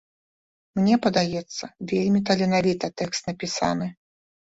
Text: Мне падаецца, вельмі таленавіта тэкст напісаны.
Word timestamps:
Мне 0.77 0.95
падаецца, 1.05 1.69
вельмі 1.91 2.21
таленавіта 2.29 2.89
тэкст 3.03 3.29
напісаны. 3.29 3.87